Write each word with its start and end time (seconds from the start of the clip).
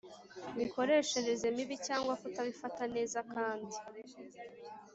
Mikoreshereze 0.57 1.45
mibi 1.55 1.75
cyangwa 1.87 2.13
kutabifata 2.21 2.83
neza 2.95 3.19
kandi 3.33 3.75